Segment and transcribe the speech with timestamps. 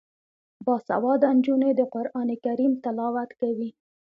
[0.65, 3.69] باسواده نجونې د قران کریم تلاوت کوي.